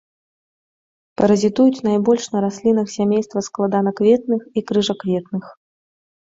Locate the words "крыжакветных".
4.73-5.45